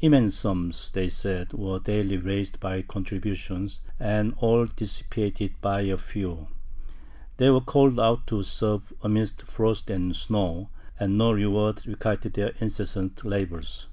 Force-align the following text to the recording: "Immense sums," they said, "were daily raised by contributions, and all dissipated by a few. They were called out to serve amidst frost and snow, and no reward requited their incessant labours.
"Immense 0.00 0.34
sums," 0.34 0.90
they 0.90 1.08
said, 1.08 1.52
"were 1.52 1.78
daily 1.78 2.16
raised 2.16 2.58
by 2.58 2.82
contributions, 2.82 3.82
and 4.00 4.34
all 4.38 4.66
dissipated 4.66 5.54
by 5.60 5.82
a 5.82 5.96
few. 5.96 6.48
They 7.36 7.50
were 7.50 7.60
called 7.60 8.00
out 8.00 8.26
to 8.26 8.42
serve 8.42 8.92
amidst 9.02 9.42
frost 9.46 9.88
and 9.88 10.16
snow, 10.16 10.70
and 10.98 11.16
no 11.16 11.30
reward 11.30 11.86
requited 11.86 12.32
their 12.34 12.54
incessant 12.58 13.24
labours. 13.24 13.86